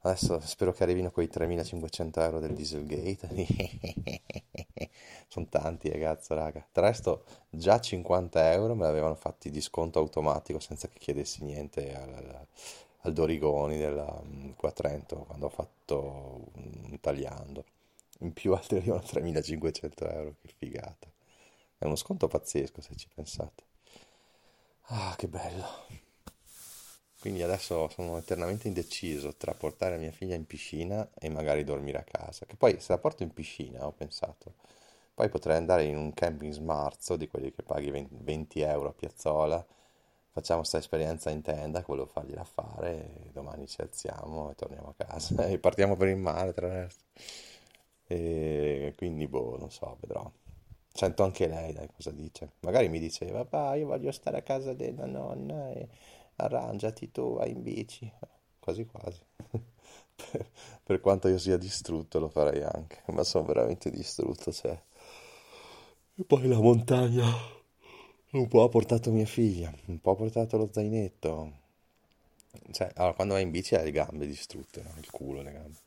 Adesso 0.00 0.40
spero 0.40 0.72
che 0.72 0.84
arrivino 0.84 1.10
quei 1.10 1.28
3500 1.28 2.20
euro 2.20 2.40
del 2.40 2.54
dieselgate. 2.54 3.28
Sono 5.28 5.46
tanti 5.48 5.90
ragazzi 5.90 6.34
raga. 6.34 6.64
Tra 6.70 6.86
resto 6.86 7.24
già 7.50 7.80
50 7.80 8.52
euro 8.52 8.74
me 8.74 8.84
l'avevano 8.84 9.14
fatti 9.14 9.50
di 9.50 9.60
sconto 9.60 9.98
automatico 9.98 10.60
senza 10.60 10.88
che 10.88 10.98
chiedessi 10.98 11.42
niente 11.44 11.94
al, 11.94 12.46
al, 13.02 13.12
Dorigoni 13.12 13.76
della, 13.78 14.20
mm, 14.22 14.50
qua 14.56 14.68
a 14.68 14.72
Trento 14.72 15.16
quando 15.26 15.46
ho 15.46 15.50
fatto 15.50 16.50
un 16.54 16.98
tagliando 17.00 17.64
in 18.18 18.32
più 18.32 18.54
altri 18.54 18.78
arrivano 18.78 19.00
a 19.00 19.04
3500 19.04 20.10
euro, 20.10 20.36
che 20.40 20.52
figata. 20.56 21.08
È 21.78 21.84
uno 21.84 21.96
sconto 21.96 22.28
pazzesco 22.28 22.80
se 22.80 22.94
ci 22.96 23.08
pensate. 23.14 23.64
Ah, 24.90 25.14
che 25.16 25.28
bello. 25.28 25.66
Quindi 27.20 27.42
adesso 27.42 27.88
sono 27.90 28.16
eternamente 28.16 28.68
indeciso 28.68 29.34
tra 29.36 29.52
portare 29.52 29.96
mia 29.98 30.12
figlia 30.12 30.34
in 30.34 30.46
piscina 30.46 31.08
e 31.18 31.28
magari 31.28 31.64
dormire 31.64 31.98
a 31.98 32.04
casa. 32.04 32.46
Che 32.46 32.54
poi 32.56 32.80
se 32.80 32.92
la 32.92 32.98
porto 32.98 33.22
in 33.24 33.32
piscina, 33.32 33.86
ho 33.86 33.92
pensato, 33.92 34.54
poi 35.14 35.28
potrei 35.28 35.56
andare 35.56 35.84
in 35.84 35.96
un 35.96 36.14
camping 36.14 36.52
smarzo 36.52 37.16
di 37.16 37.26
quelli 37.28 37.52
che 37.52 37.62
paghi 37.62 37.90
20 37.90 38.60
euro 38.60 38.88
a 38.90 38.92
piazzola. 38.92 39.64
Facciamo 40.30 40.60
questa 40.60 40.78
esperienza 40.78 41.30
in 41.30 41.42
tenda 41.42 41.80
che 41.80 41.86
volevo 41.88 42.06
fargliela 42.06 42.44
fare. 42.44 43.30
domani 43.32 43.66
ci 43.66 43.80
alziamo 43.80 44.50
e 44.50 44.54
torniamo 44.54 44.94
a 44.96 45.04
casa. 45.04 45.46
E 45.48 45.58
partiamo 45.58 45.96
per 45.96 46.08
il 46.08 46.16
mare, 46.16 46.52
tra 46.52 46.68
l'altro. 46.68 46.98
E 48.08 48.94
quindi, 48.96 49.28
boh, 49.28 49.56
non 49.58 49.70
so, 49.70 49.96
vedrò. 50.00 50.30
Sento 50.90 51.22
anche 51.22 51.46
lei, 51.46 51.72
dai, 51.72 51.88
cosa 51.94 52.10
dice. 52.10 52.52
Magari 52.60 52.88
mi 52.88 52.98
dice, 52.98 53.26
papà, 53.26 53.74
io 53.76 53.86
voglio 53.86 54.10
stare 54.10 54.38
a 54.38 54.42
casa 54.42 54.72
della 54.72 55.06
nonna 55.06 55.70
e 55.70 55.88
arrangiati 56.36 57.12
tu, 57.12 57.34
vai 57.34 57.50
in 57.50 57.62
bici. 57.62 58.10
Quasi 58.58 58.84
quasi. 58.86 59.20
per, 60.16 60.50
per 60.82 61.00
quanto 61.00 61.28
io 61.28 61.38
sia 61.38 61.56
distrutto 61.56 62.18
lo 62.18 62.28
farei 62.28 62.62
anche, 62.62 63.02
ma 63.12 63.22
sono 63.22 63.44
veramente 63.44 63.90
distrutto, 63.90 64.50
cioè. 64.52 64.80
E 66.16 66.24
poi 66.24 66.48
la 66.48 66.58
montagna. 66.58 67.26
Un 68.30 68.48
po' 68.48 68.62
ha 68.62 68.68
portato 68.68 69.10
mia 69.10 69.26
figlia, 69.26 69.72
un 69.86 70.00
po' 70.00 70.12
ha 70.12 70.16
portato 70.16 70.56
lo 70.56 70.68
zainetto. 70.70 71.52
Cioè, 72.72 72.90
allora, 72.96 73.14
quando 73.14 73.34
vai 73.34 73.42
in 73.42 73.50
bici 73.50 73.74
hai 73.74 73.84
le 73.84 73.90
gambe 73.90 74.26
distrutte, 74.26 74.82
no? 74.82 74.92
il 74.98 75.10
culo, 75.10 75.42
le 75.42 75.52
gambe. 75.52 75.78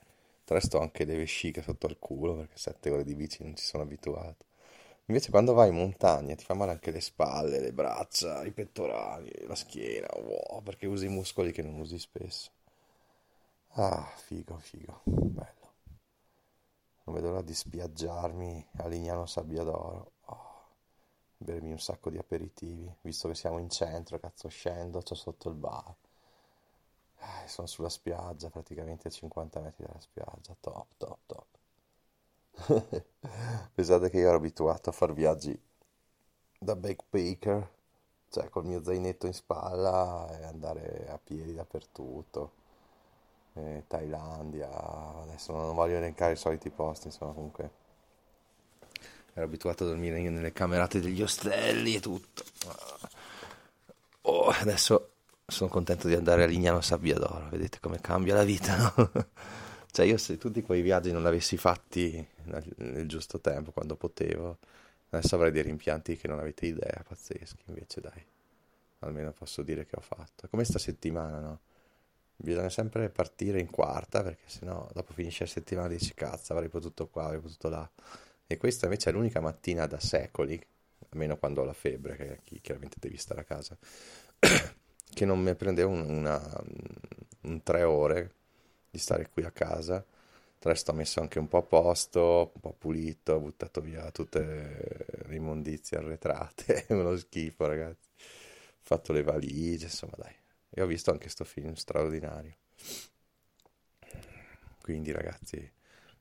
Ho 0.53 0.79
anche 0.79 1.05
le 1.05 1.15
vesciche 1.15 1.61
sotto 1.61 1.87
il 1.87 1.97
culo 1.97 2.35
perché 2.35 2.57
sette 2.57 2.89
ore 2.89 3.03
di 3.05 3.15
bici 3.15 3.43
non 3.43 3.55
ci 3.55 3.63
sono 3.63 3.83
abituato. 3.83 4.45
Invece 5.05 5.31
quando 5.31 5.53
vai 5.53 5.69
in 5.69 5.75
montagna 5.75 6.35
ti 6.35 6.43
fa 6.43 6.53
male 6.53 6.71
anche 6.71 6.91
le 6.91 7.01
spalle, 7.01 7.59
le 7.59 7.73
braccia, 7.73 8.43
i 8.43 8.51
pettorali, 8.51 9.31
la 9.45 9.55
schiena, 9.55 10.07
wow, 10.15 10.61
perché 10.61 10.87
usi 10.87 11.07
muscoli 11.07 11.51
che 11.51 11.61
non 11.61 11.79
usi 11.79 11.97
spesso. 11.97 12.51
Ah, 13.75 14.05
figo, 14.17 14.57
figo, 14.57 15.01
bello. 15.05 15.73
Non 17.03 17.15
vedo 17.15 17.29
l'ora 17.29 17.41
di 17.41 17.53
spiaggiarmi 17.53 18.67
a 18.77 18.87
Lignano 18.87 19.25
Sabbia 19.25 19.63
d'Oro. 19.63 20.11
Oh, 20.25 20.65
bermi 21.37 21.71
un 21.71 21.79
sacco 21.79 22.09
di 22.09 22.17
aperitivi, 22.17 22.93
visto 23.01 23.27
che 23.27 23.35
siamo 23.35 23.59
in 23.59 23.69
centro, 23.69 24.19
cazzo 24.19 24.49
scendo, 24.49 25.01
c'ho 25.01 25.15
sotto 25.15 25.49
il 25.49 25.55
bar. 25.55 25.95
Eh, 27.21 27.47
sono 27.47 27.67
sulla 27.67 27.89
spiaggia, 27.89 28.49
praticamente 28.49 29.07
a 29.07 29.11
50 29.11 29.59
metri 29.59 29.85
dalla 29.85 29.99
spiaggia. 29.99 30.55
Top, 30.59 30.87
top, 30.97 31.17
top. 31.27 31.45
Pensate 33.73 34.09
che 34.09 34.17
io 34.17 34.27
ero 34.27 34.37
abituato 34.37 34.89
a 34.89 34.93
fare 34.93 35.13
viaggi 35.13 35.57
da 36.57 36.75
backpacker, 36.75 37.69
cioè 38.29 38.49
col 38.49 38.65
mio 38.65 38.83
zainetto 38.83 39.27
in 39.27 39.33
spalla 39.33 40.27
e 40.39 40.43
andare 40.45 41.07
a 41.09 41.19
piedi 41.23 41.53
dappertutto. 41.53 42.59
Eh, 43.53 43.83
Thailandia, 43.87 44.69
adesso 45.21 45.53
non 45.53 45.75
voglio 45.75 45.97
elencare 45.97 46.33
i 46.33 46.37
soliti 46.37 46.69
posti, 46.69 47.07
insomma, 47.07 47.33
comunque 47.33 47.69
ero 49.33 49.45
abituato 49.45 49.83
a 49.83 49.87
dormire 49.87 50.19
nelle 50.21 50.53
camerate 50.53 50.99
degli 50.99 51.21
ostelli 51.21 51.95
e 51.95 51.99
tutto. 51.99 52.43
Oh, 54.23 54.49
adesso 54.49 55.09
sono 55.45 55.69
contento 55.69 56.07
di 56.07 56.15
andare 56.15 56.43
a 56.43 56.47
Lignano 56.47 56.81
Sabbia 56.81 57.15
d'Oro, 57.15 57.49
vedete 57.49 57.79
come 57.79 57.99
cambia 57.99 58.35
la 58.35 58.43
vita, 58.43 58.77
no? 58.77 59.11
cioè 59.91 60.05
io 60.05 60.17
se 60.17 60.37
tutti 60.37 60.61
quei 60.61 60.81
viaggi 60.81 61.11
non 61.11 61.21
li 61.21 61.27
avessi 61.27 61.57
fatti 61.57 62.25
nel, 62.43 63.05
giusto 63.07 63.39
tempo, 63.39 63.71
quando 63.71 63.95
potevo, 63.95 64.57
adesso 65.09 65.35
avrei 65.35 65.51
dei 65.51 65.63
rimpianti 65.63 66.17
che 66.17 66.27
non 66.27 66.39
avete 66.39 66.65
idea, 66.65 67.03
pazzeschi, 67.07 67.63
invece 67.65 68.01
dai, 68.01 68.25
almeno 68.99 69.31
posso 69.31 69.61
dire 69.61 69.85
che 69.85 69.95
ho 69.97 70.01
fatto. 70.01 70.47
Come 70.49 70.63
sta 70.63 70.79
settimana, 70.79 71.39
no? 71.39 71.59
bisogna 72.41 72.69
sempre 72.69 73.09
partire 73.09 73.59
in 73.59 73.69
quarta 73.69 74.23
perché 74.23 74.43
sennò 74.47 74.87
dopo 74.93 75.13
finisce 75.13 75.43
la 75.43 75.49
settimana 75.49 75.87
e 75.87 75.97
dici 75.97 76.13
cazzo 76.13 76.53
avrei 76.53 76.69
potuto 76.69 77.07
qua, 77.07 77.25
avrei 77.25 77.39
potuto 77.39 77.69
là. 77.69 77.89
E 78.47 78.57
questa 78.57 78.85
invece 78.85 79.09
è 79.09 79.13
l'unica 79.13 79.39
mattina 79.39 79.85
da 79.87 79.99
secoli, 79.99 80.61
almeno 81.09 81.37
quando 81.37 81.61
ho 81.61 81.63
la 81.63 81.73
febbre, 81.73 82.41
che 82.43 82.59
chiaramente 82.61 82.97
devi 82.99 83.15
stare 83.15 83.41
a 83.41 83.43
casa, 83.43 83.77
che 85.13 85.25
non 85.25 85.39
mi 85.41 85.55
prendevo 85.55 85.89
una, 85.91 86.41
un 87.41 87.63
tre 87.63 87.83
ore 87.83 88.33
di 88.89 88.99
stare 88.99 89.29
qui 89.29 89.43
a 89.43 89.51
casa. 89.51 90.03
Tra 90.59 90.71
l'altro 90.71 90.93
ho 90.93 90.95
messo 90.95 91.19
anche 91.21 91.39
un 91.39 91.47
po' 91.47 91.57
a 91.57 91.63
posto, 91.63 92.51
un 92.53 92.61
po' 92.61 92.73
pulito, 92.77 93.33
ho 93.33 93.39
buttato 93.39 93.81
via 93.81 94.11
tutte 94.11 95.05
le 95.25 95.35
immondizie 95.35 95.97
arretrate, 95.97 96.85
uno 96.93 97.15
schifo 97.17 97.65
ragazzi. 97.65 98.09
Ho 98.17 98.83
fatto 98.83 99.13
le 99.13 99.23
valigie, 99.23 99.85
insomma 99.85 100.13
dai. 100.17 100.35
E 100.69 100.81
ho 100.81 100.85
visto 100.85 101.09
anche 101.11 101.23
questo 101.23 101.43
film 101.45 101.73
straordinario. 101.73 102.55
Quindi 104.81 105.11
ragazzi, 105.11 105.71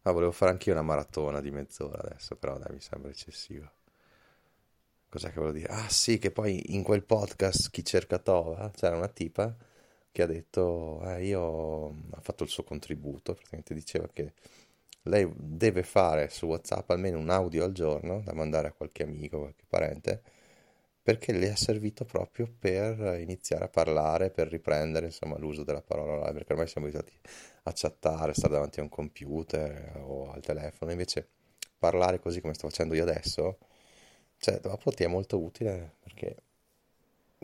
ah, 0.02 0.12
volevo 0.12 0.32
fare 0.32 0.52
anche 0.52 0.68
io 0.68 0.74
una 0.74 0.84
maratona 0.84 1.40
di 1.40 1.50
mezz'ora 1.50 2.02
adesso, 2.02 2.36
però 2.36 2.58
dai, 2.58 2.72
mi 2.72 2.80
sembra 2.80 3.10
eccessivo. 3.10 3.70
Cos'è 5.10 5.28
che 5.30 5.40
volevo 5.40 5.56
dire? 5.58 5.72
Ah 5.72 5.88
sì, 5.88 6.18
che 6.18 6.30
poi 6.30 6.74
in 6.74 6.82
quel 6.84 7.02
podcast 7.02 7.70
Chi 7.70 7.84
cerca 7.84 8.18
Tova 8.18 8.70
c'era 8.70 8.96
una 8.96 9.08
tipa 9.08 9.54
che 10.12 10.22
ha 10.22 10.26
detto, 10.26 11.02
eh, 11.04 11.24
io 11.26 11.88
ha 12.12 12.20
fatto 12.20 12.44
il 12.44 12.48
suo 12.48 12.62
contributo, 12.62 13.34
praticamente 13.34 13.74
diceva 13.74 14.08
che 14.12 14.34
lei 15.02 15.28
deve 15.36 15.82
fare 15.82 16.28
su 16.30 16.46
WhatsApp 16.46 16.90
almeno 16.90 17.18
un 17.18 17.30
audio 17.30 17.64
al 17.64 17.72
giorno 17.72 18.20
da 18.22 18.32
mandare 18.34 18.68
a 18.68 18.72
qualche 18.72 19.02
amico, 19.02 19.38
qualche 19.40 19.64
parente, 19.68 20.22
perché 21.02 21.32
le 21.32 21.50
è 21.52 21.56
servito 21.56 22.04
proprio 22.04 22.48
per 22.58 23.18
iniziare 23.20 23.64
a 23.64 23.68
parlare, 23.68 24.30
per 24.30 24.48
riprendere 24.48 25.06
insomma 25.06 25.38
l'uso 25.38 25.64
della 25.64 25.82
parola, 25.82 26.32
perché 26.32 26.52
ormai 26.52 26.68
siamo 26.68 26.86
abituati 26.86 27.12
a 27.64 27.72
chattare, 27.74 28.34
stare 28.34 28.52
davanti 28.54 28.78
a 28.80 28.82
un 28.84 28.88
computer 28.88 30.00
o 30.04 30.30
al 30.30 30.40
telefono, 30.40 30.92
invece 30.92 31.26
parlare 31.78 32.20
così 32.20 32.40
come 32.40 32.54
sto 32.54 32.68
facendo 32.68 32.94
io 32.94 33.02
adesso, 33.02 33.58
cioè 34.40 34.58
dopo 34.60 34.90
ti 34.90 35.04
è 35.04 35.06
molto 35.06 35.38
utile 35.38 35.92
perché 36.02 36.36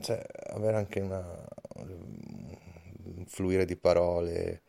cioè, 0.00 0.22
avere 0.48 0.76
anche 0.76 1.00
una, 1.00 1.24
un 1.76 3.24
fluire 3.26 3.64
di 3.64 3.76
parole. 3.76 4.62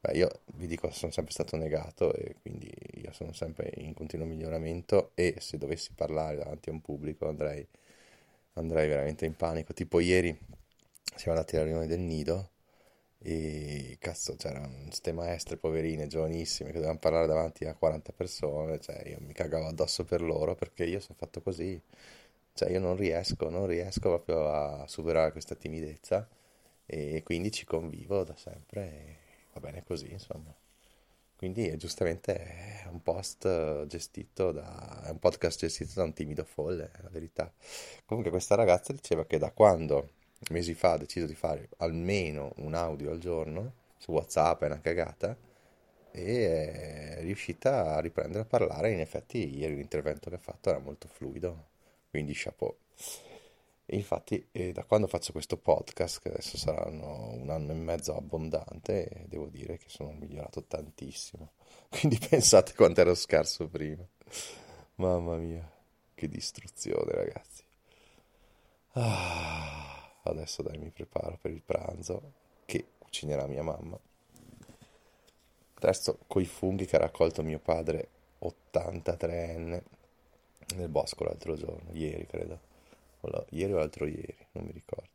Beh, 0.00 0.12
io 0.12 0.30
vi 0.54 0.66
dico, 0.66 0.90
sono 0.90 1.12
sempre 1.12 1.32
stato 1.32 1.56
negato 1.56 2.12
e 2.14 2.36
quindi 2.40 2.70
io 3.02 3.12
sono 3.12 3.32
sempre 3.32 3.70
in 3.76 3.94
continuo 3.94 4.26
miglioramento 4.26 5.10
e 5.14 5.36
se 5.40 5.58
dovessi 5.58 5.92
parlare 5.94 6.36
davanti 6.36 6.70
a 6.70 6.72
un 6.72 6.80
pubblico 6.80 7.28
andrei, 7.28 7.66
andrei 8.54 8.88
veramente 8.88 9.26
in 9.26 9.34
panico. 9.36 9.72
Tipo 9.74 10.00
ieri 10.00 10.36
siamo 11.16 11.36
andati 11.36 11.56
alla 11.56 11.64
riunione 11.64 11.86
del 11.86 12.00
nido 12.00 12.50
e 13.22 13.96
cazzo 14.00 14.34
c'erano 14.36 14.84
queste 14.84 15.12
maestre 15.12 15.56
poverine, 15.56 16.06
giovanissime, 16.06 16.70
che 16.70 16.76
dovevano 16.76 16.98
parlare 16.98 17.26
davanti 17.26 17.66
a 17.66 17.74
40 17.74 18.12
persone, 18.12 18.80
cioè 18.80 19.02
io 19.08 19.18
mi 19.20 19.32
cagavo 19.34 19.66
addosso 19.66 20.04
per 20.04 20.22
loro 20.22 20.54
perché 20.54 20.84
io 20.84 21.00
sono 21.00 21.16
fatto 21.18 21.42
così. 21.42 21.80
Cioè 22.54 22.70
io 22.70 22.80
non 22.80 22.96
riesco, 22.96 23.48
non 23.50 23.66
riesco 23.66 24.00
proprio 24.08 24.50
a 24.50 24.86
superare 24.86 25.32
questa 25.32 25.54
timidezza 25.54 26.28
e 26.86 27.22
quindi 27.22 27.50
ci 27.52 27.64
convivo 27.64 28.24
da 28.24 28.36
sempre 28.36 28.82
e 28.82 29.16
va 29.52 29.60
bene 29.60 29.84
così, 29.84 30.10
insomma. 30.12 30.54
Quindi 31.36 31.74
giustamente 31.78 32.34
è 32.36 32.86
un 32.90 33.02
post 33.02 33.86
gestito 33.86 34.52
da, 34.52 35.04
è 35.04 35.10
un 35.10 35.18
podcast 35.18 35.60
gestito 35.60 35.92
da 35.94 36.02
un 36.04 36.12
timido 36.12 36.44
folle, 36.44 36.90
è 36.92 37.02
la 37.02 37.08
verità. 37.08 37.50
Comunque 38.04 38.30
questa 38.30 38.56
ragazza 38.56 38.92
diceva 38.92 39.24
che 39.24 39.38
da 39.38 39.50
quando 39.50 40.10
mesi 40.48 40.74
fa 40.74 40.92
ha 40.92 40.98
deciso 40.98 41.26
di 41.26 41.34
fare 41.34 41.68
almeno 41.78 42.52
un 42.56 42.74
audio 42.74 43.10
al 43.10 43.18
giorno 43.18 43.74
su 43.98 44.12
WhatsApp, 44.12 44.62
è 44.62 44.66
una 44.66 44.80
cagata, 44.80 45.36
e 46.12 47.16
è 47.16 47.20
riuscita 47.20 47.94
a 47.94 48.00
riprendere 48.00 48.40
a 48.40 48.46
parlare. 48.46 48.92
In 48.92 49.00
effetti 49.00 49.56
ieri 49.56 49.76
l'intervento 49.76 50.30
che 50.30 50.36
ha 50.36 50.40
fatto 50.40 50.70
era 50.70 50.78
molto 50.78 51.08
fluido, 51.08 51.68
quindi 52.10 52.32
chapeau. 52.34 52.76
E 53.92 53.96
infatti 53.96 54.46
eh, 54.52 54.70
da 54.72 54.84
quando 54.84 55.08
faccio 55.08 55.32
questo 55.32 55.56
podcast, 55.56 56.20
che 56.20 56.28
adesso 56.28 56.56
saranno 56.56 57.30
un 57.32 57.50
anno 57.50 57.72
e 57.72 57.74
mezzo 57.74 58.16
abbondante, 58.16 59.24
devo 59.26 59.46
dire 59.46 59.78
che 59.78 59.88
sono 59.88 60.12
migliorato 60.12 60.62
tantissimo. 60.62 61.52
Quindi 61.90 62.18
pensate 62.18 62.72
quanto 62.74 63.00
ero 63.00 63.14
scarso 63.16 63.66
prima. 63.68 64.06
Mamma 64.96 65.36
mia, 65.36 65.68
che 66.14 66.28
distruzione 66.28 67.12
ragazzi. 67.12 67.64
Ah, 68.92 69.69
adesso 70.22 70.62
dai 70.62 70.78
mi 70.78 70.90
preparo 70.90 71.38
per 71.40 71.50
il 71.50 71.62
pranzo 71.62 72.32
che 72.64 72.86
cucinerà 72.98 73.46
mia 73.46 73.62
mamma. 73.62 73.98
Adesso 75.74 76.18
coi 76.26 76.44
funghi 76.44 76.86
che 76.86 76.96
ha 76.96 77.00
raccolto 77.00 77.42
mio 77.42 77.58
padre 77.58 78.08
83enne 78.42 79.82
nel 80.76 80.88
bosco 80.88 81.24
l'altro 81.24 81.56
giorno, 81.56 81.90
ieri 81.92 82.26
credo, 82.26 82.60
ieri 83.50 83.72
o 83.72 83.78
l'altro 83.78 84.06
ieri, 84.06 84.36
non 84.52 84.64
mi 84.64 84.72
ricordo. 84.72 85.08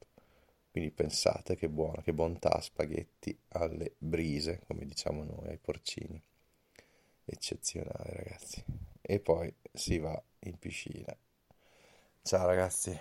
Quindi 0.71 0.91
pensate 0.91 1.55
che 1.55 1.69
buona, 1.69 2.01
che 2.01 2.11
bontà 2.11 2.59
spaghetti 2.59 3.37
alle 3.49 3.93
brise, 3.97 4.59
come 4.67 4.85
diciamo 4.85 5.23
noi, 5.23 5.47
ai 5.47 5.57
porcini. 5.57 6.21
Eccezionale 7.23 8.11
ragazzi. 8.11 8.63
E 9.01 9.19
poi 9.19 9.53
si 9.71 9.99
va 9.99 10.21
in 10.39 10.59
piscina. 10.59 11.15
Ciao 12.21 12.45
ragazzi. 12.45 12.99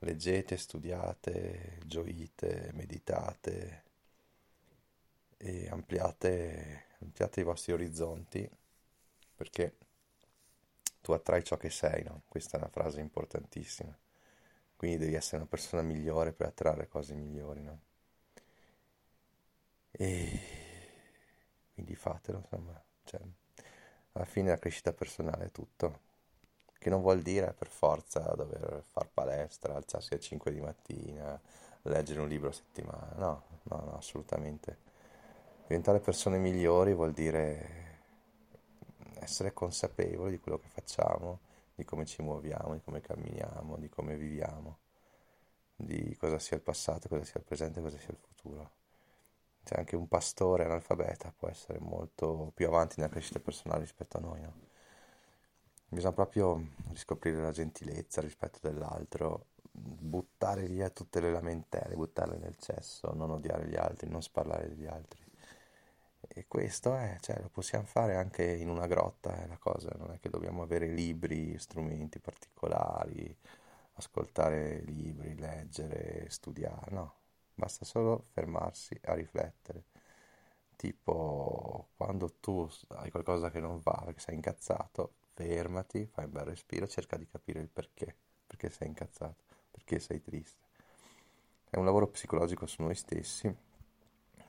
Leggete, 0.00 0.56
studiate, 0.56 1.78
gioite, 1.84 2.70
meditate 2.74 3.82
e 5.36 5.68
ampliate, 5.68 6.84
ampliate 7.00 7.40
i 7.40 7.44
vostri 7.44 7.72
orizzonti 7.72 8.48
perché 9.34 9.76
tu 11.00 11.12
attrai 11.12 11.42
ciò 11.42 11.56
che 11.56 11.70
sei, 11.70 12.04
no? 12.04 12.22
Questa 12.28 12.56
è 12.56 12.60
una 12.60 12.70
frase 12.70 13.00
importantissima. 13.00 13.96
Quindi 14.76 14.98
devi 14.98 15.14
essere 15.14 15.38
una 15.38 15.46
persona 15.46 15.82
migliore 15.82 16.32
per 16.32 16.46
attrarre 16.46 16.86
cose 16.86 17.14
migliori, 17.14 17.62
no? 17.62 17.80
E 19.90 20.40
quindi 21.74 21.96
fatelo, 21.96 22.38
insomma. 22.38 22.80
Cioè, 23.04 23.20
alla 24.12 24.24
fine 24.24 24.50
la 24.50 24.58
crescita 24.58 24.92
personale 24.92 25.46
è 25.46 25.50
tutto. 25.50 26.06
Che 26.78 26.90
non 26.90 27.00
vuol 27.00 27.22
dire 27.22 27.52
per 27.52 27.68
forza 27.68 28.20
dover 28.36 28.82
far 28.92 29.08
palestra, 29.12 29.74
alzarsi 29.74 30.12
alle 30.12 30.22
5 30.22 30.52
di 30.52 30.60
mattina, 30.60 31.40
leggere 31.82 32.20
un 32.20 32.28
libro 32.28 32.50
a 32.50 32.52
settimana. 32.52 33.12
No, 33.16 33.42
no, 33.64 33.76
no, 33.84 33.96
assolutamente. 33.96 34.78
Diventare 35.66 36.00
persone 36.00 36.38
migliori 36.38 36.94
vuol 36.94 37.12
dire 37.12 37.86
essere 39.14 39.52
consapevoli 39.52 40.30
di 40.30 40.38
quello 40.38 40.58
che 40.58 40.68
facciamo, 40.68 41.40
di 41.74 41.84
come 41.84 42.06
ci 42.06 42.22
muoviamo, 42.22 42.74
di 42.74 42.80
come 42.80 43.00
camminiamo, 43.00 43.76
di 43.76 43.88
come 43.88 44.16
viviamo, 44.16 44.78
di 45.76 46.16
cosa 46.16 46.38
sia 46.38 46.56
il 46.56 46.62
passato, 46.62 47.08
cosa 47.08 47.24
sia 47.24 47.40
il 47.40 47.44
presente, 47.46 47.80
cosa 47.80 47.98
sia 47.98 48.10
il 48.10 48.16
futuro. 48.16 48.70
Cioè 49.64 49.78
anche 49.78 49.96
un 49.96 50.08
pastore 50.08 50.64
analfabeta 50.64 51.32
può 51.36 51.48
essere 51.48 51.78
molto 51.78 52.52
più 52.54 52.66
avanti 52.66 52.94
nella 52.98 53.10
crescita 53.12 53.38
personale 53.38 53.80
rispetto 53.80 54.16
a 54.16 54.20
noi, 54.20 54.40
no? 54.40 54.67
Bisogna 55.90 56.12
proprio 56.12 56.68
riscoprire 56.90 57.40
la 57.40 57.50
gentilezza, 57.50 58.20
il 58.20 58.26
rispetto 58.26 58.58
dell'altro, 58.60 59.46
buttare 59.72 60.66
via 60.66 60.90
tutte 60.90 61.20
le 61.20 61.30
lamentele, 61.30 61.94
buttarle 61.94 62.36
nel 62.38 62.56
cesso, 62.58 63.12
non 63.14 63.30
odiare 63.30 63.66
gli 63.66 63.76
altri, 63.76 64.08
non 64.08 64.22
sparlare 64.22 64.68
degli 64.68 64.86
altri. 64.86 65.20
E 66.28 66.46
questo 66.46 66.94
è, 66.94 67.16
cioè, 67.20 67.40
lo 67.40 67.48
possiamo 67.48 67.84
fare 67.86 68.16
anche 68.16 68.44
in 68.44 68.68
una 68.68 68.86
grotta, 68.86 69.34
è 69.42 69.46
la 69.46 69.56
cosa, 69.56 69.90
non 69.96 70.12
è 70.12 70.18
che 70.20 70.28
dobbiamo 70.28 70.62
avere 70.62 70.88
libri, 70.88 71.58
strumenti 71.58 72.18
particolari, 72.18 73.34
ascoltare 73.94 74.80
libri, 74.82 75.36
leggere, 75.38 76.28
studiare, 76.28 76.90
no, 76.92 77.14
basta 77.54 77.84
solo 77.84 78.24
fermarsi 78.32 78.98
a 79.04 79.14
riflettere. 79.14 79.84
Tipo, 80.76 81.88
quando 81.96 82.34
tu 82.40 82.68
hai 82.90 83.10
qualcosa 83.10 83.50
che 83.50 83.58
non 83.60 83.80
va, 83.82 84.02
perché 84.04 84.20
sei 84.20 84.34
incazzato, 84.36 85.14
fermati, 85.38 86.04
fai 86.06 86.24
un 86.24 86.32
bel 86.32 86.46
respiro, 86.46 86.88
cerca 86.88 87.16
di 87.16 87.28
capire 87.28 87.60
il 87.60 87.68
perché, 87.68 88.12
perché 88.44 88.70
sei 88.70 88.88
incazzato, 88.88 89.44
perché 89.70 90.00
sei 90.00 90.20
triste. 90.20 90.66
È 91.70 91.76
un 91.76 91.84
lavoro 91.84 92.08
psicologico 92.08 92.66
su 92.66 92.82
noi 92.82 92.96
stessi 92.96 93.54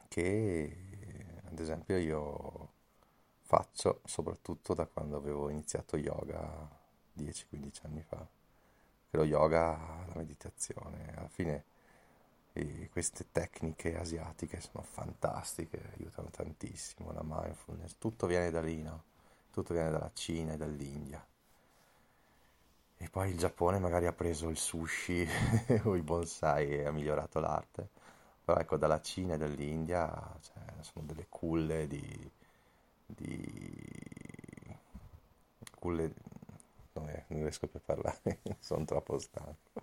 che 0.08 0.77
ad 1.46 1.60
esempio 1.60 1.98
io 1.98 2.72
faccio 3.41 4.01
soprattutto 4.05 4.74
da 4.74 4.88
quando 4.88 5.17
avevo 5.17 5.50
iniziato 5.50 5.96
yoga 5.96 6.67
10-15 7.15 7.86
anni 7.86 8.01
fa, 8.01 8.27
che 9.12 9.17
lo 9.17 9.25
yoga, 9.25 10.05
la 10.08 10.13
meditazione, 10.15 11.13
alla 11.15 11.29
fine 11.29 11.65
queste 12.89 13.27
tecniche 13.31 13.96
asiatiche 13.96 14.60
sono 14.60 14.84
fantastiche, 14.84 15.91
aiutano 15.98 16.29
tantissimo, 16.29 17.12
la 17.12 17.22
mindfulness, 17.24 17.96
tutto 18.00 18.25
viene 18.25 18.50
da 18.50 18.62
lì, 18.62 18.81
no? 18.81 19.03
Tutto 19.51 19.74
viene 19.74 19.91
dalla 19.91 20.12
Cina 20.13 20.53
e 20.53 20.58
dall'India. 20.58 21.24
E 23.01 23.10
poi 23.10 23.29
il 23.29 23.38
Giappone 23.38 23.79
magari 23.79 24.06
ha 24.08 24.13
preso 24.13 24.50
il 24.50 24.58
sushi 24.58 25.25
o 25.86 25.96
i 25.96 26.01
bonsai 26.01 26.70
e 26.70 26.86
ha 26.86 26.91
migliorato 26.91 27.39
l'arte 27.39 27.89
Però 28.44 28.60
ecco, 28.60 28.77
dalla 28.77 29.01
Cina 29.01 29.36
e 29.36 29.38
dall'India 29.38 30.10
cioè, 30.41 30.62
sono 30.82 31.06
delle 31.06 31.27
culle 31.29 31.88
di, 31.88 32.32
di... 33.06 34.77
culle... 35.79 36.13
Non, 36.94 37.10
è, 37.10 37.24
non 37.27 37.41
riesco 37.41 37.68
più 37.68 37.79
a 37.79 37.84
parlare, 37.86 38.39
sono 38.60 38.84
troppo 38.86 39.18
stanco. 39.20 39.82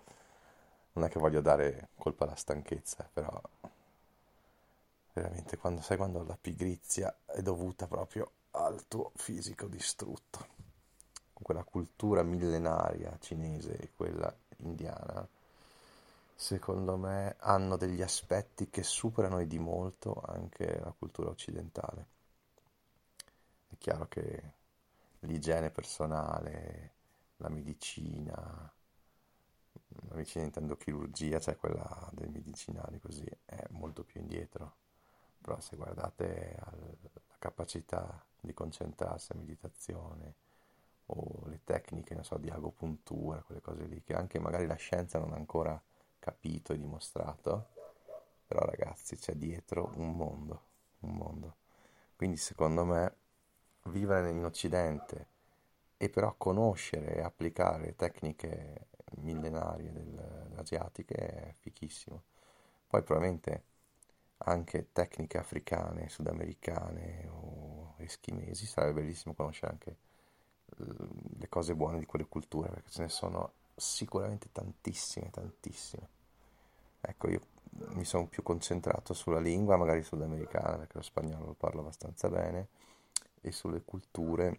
Non 0.93 1.05
è 1.05 1.09
che 1.09 1.19
voglio 1.19 1.41
dare 1.41 1.89
colpa 1.97 2.25
alla 2.25 2.35
stanchezza, 2.35 3.09
però 3.11 3.41
veramente 5.13 5.57
quando 5.57 5.81
sai 5.81 5.97
quando 5.97 6.23
la 6.23 6.37
pigrizia 6.39 7.15
è 7.25 7.41
dovuta 7.41 7.87
proprio 7.87 8.31
al 8.65 8.87
tuo 8.87 9.11
fisico 9.15 9.67
distrutto. 9.67 10.55
Quella 11.33 11.63
cultura 11.63 12.23
millenaria 12.23 13.17
cinese 13.19 13.77
e 13.77 13.91
quella 13.95 14.35
indiana 14.57 15.27
secondo 16.37 16.97
me, 16.97 17.35
hanno 17.39 17.77
degli 17.77 18.03
aspetti 18.03 18.69
che 18.69 18.83
superano 18.83 19.43
di 19.43 19.57
molto 19.57 20.21
anche 20.27 20.79
la 20.79 20.93
cultura 20.95 21.29
occidentale. 21.29 22.05
È 23.69 23.75
chiaro 23.79 24.07
che 24.07 24.53
l'igiene 25.21 25.71
personale, 25.71 26.91
la 27.37 27.49
medicina, 27.49 28.33
la 28.33 30.15
medicina 30.15 30.45
intendo 30.45 30.77
chirurgia, 30.77 31.39
cioè 31.39 31.55
quella 31.55 32.07
dei 32.13 32.29
medicinali 32.29 32.99
così, 32.99 33.25
è 33.45 33.65
molto 33.71 34.03
più 34.03 34.21
indietro. 34.21 34.75
Però 35.41 35.59
se 35.59 35.75
guardate 35.75 36.57
la 36.59 37.37
capacità 37.39 38.23
di 38.39 38.53
concentrarsi 38.53 39.31
a 39.31 39.35
meditazione 39.35 40.35
o 41.07 41.43
le 41.45 41.61
tecniche, 41.63 42.21
so, 42.23 42.37
di 42.37 42.49
agopuntura, 42.49 43.41
quelle 43.41 43.61
cose 43.61 43.85
lì, 43.85 44.03
che 44.03 44.13
anche 44.13 44.39
magari 44.39 44.65
la 44.65 44.75
scienza 44.75 45.19
non 45.19 45.33
ha 45.33 45.37
ancora 45.37 45.81
capito 46.19 46.73
e 46.73 46.77
dimostrato, 46.77 47.67
però 48.45 48.65
ragazzi 48.65 49.15
c'è 49.15 49.33
dietro 49.33 49.91
un 49.95 50.11
mondo, 50.13 50.61
un 50.99 51.15
mondo. 51.15 51.55
Quindi 52.15 52.37
secondo 52.37 52.83
me 52.83 53.15
vivere 53.83 54.31
in 54.31 54.43
Occidente 54.43 55.27
e 55.97 56.09
però 56.09 56.35
conoscere 56.37 57.15
e 57.15 57.21
applicare 57.21 57.95
tecniche 57.95 58.87
millenarie 59.17 59.91
del, 59.91 60.47
asiatiche 60.57 61.15
è 61.15 61.53
fichissimo. 61.59 62.23
Poi 62.87 63.03
probabilmente 63.03 63.63
anche 64.47 64.87
tecniche 64.93 65.37
africane, 65.37 66.07
sudamericane 66.07 67.27
o 67.29 67.95
eschimesi, 67.97 68.65
sarebbe 68.65 69.01
bellissimo 69.01 69.33
conoscere 69.33 69.71
anche 69.71 69.95
le 71.37 71.49
cose 71.49 71.75
buone 71.75 71.99
di 71.99 72.05
quelle 72.05 72.27
culture, 72.27 72.69
perché 72.69 72.89
ce 72.89 73.01
ne 73.01 73.09
sono 73.09 73.51
sicuramente 73.75 74.49
tantissime, 74.51 75.29
tantissime. 75.31 76.07
Ecco, 77.01 77.29
io 77.29 77.41
mi 77.89 78.05
sono 78.05 78.27
più 78.27 78.41
concentrato 78.41 79.13
sulla 79.13 79.39
lingua, 79.39 79.75
magari 79.75 80.01
sull'americana, 80.01 80.77
perché 80.77 80.97
lo 80.97 81.03
spagnolo 81.03 81.45
lo 81.47 81.53
parlo 81.53 81.81
abbastanza 81.81 82.29
bene, 82.29 82.67
e 83.41 83.51
sulle 83.51 83.81
culture, 83.83 84.55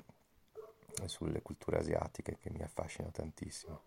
e 1.03 1.09
sulle 1.09 1.41
culture 1.41 1.79
asiatiche 1.79 2.37
che 2.37 2.51
mi 2.51 2.63
affascinano 2.63 3.13
tantissimo. 3.13 3.81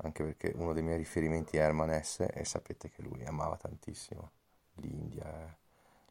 Anche 0.00 0.24
perché 0.24 0.52
uno 0.56 0.72
dei 0.72 0.82
miei 0.82 0.98
riferimenti 0.98 1.56
è 1.56 1.60
Herman 1.60 1.90
Hesse 1.90 2.30
e 2.30 2.44
sapete 2.44 2.88
che 2.90 3.02
lui 3.02 3.24
amava 3.24 3.56
tantissimo 3.56 4.37
l'India. 5.28 5.56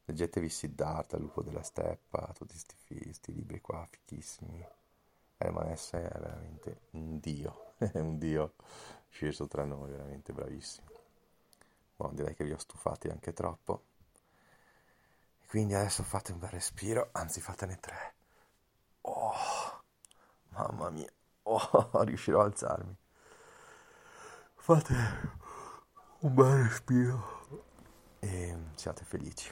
Leggetevi 0.06 0.48
Siddhartha, 0.48 1.18
lupo 1.18 1.44
della 1.44 1.64
steppa, 1.64 2.32
tutti 2.34 2.56
questi 2.88 3.34
libri 3.34 3.60
qua 3.60 3.86
fichissimi. 3.90 4.66
Herman 5.36 5.68
Hesse 5.68 6.10
è 6.10 6.20
veramente 6.20 6.80
un 6.92 7.20
dio, 7.20 7.74
è 7.78 8.00
un 8.00 8.18
dio 8.18 8.54
sceso 9.10 9.48
tra 9.48 9.66
noi, 9.66 9.92
veramente 9.92 10.32
bravissimo. 10.32 10.88
Boh, 11.98 12.12
direi 12.14 12.36
che 12.36 12.46
vi 12.46 12.54
ho 12.54 12.58
stufati 12.58 13.10
anche 13.10 13.34
troppo. 13.34 13.84
E 15.42 15.48
quindi 15.48 15.74
adesso 15.74 16.04
fate 16.04 16.32
un 16.32 16.40
bel 16.40 16.52
respiro, 16.52 17.10
anzi 17.12 17.42
fatene 17.42 17.78
tre. 17.78 18.14
Oh, 19.02 19.84
mamma 20.50 20.90
mia, 20.90 21.12
oh, 21.44 21.92
riuscirò 22.04 22.42
a 22.42 22.46
alzarmi. 22.46 22.96
Fate 24.56 24.96
un 26.20 26.34
bel 26.34 26.64
respiro 26.64 27.66
e 28.20 28.56
siate 28.76 29.04
felici. 29.04 29.52